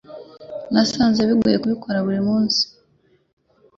Nasanze 0.71 1.19
bigoye 1.29 1.57
kubika 1.61 2.03
buri 2.05 2.21
munsi. 2.27 2.61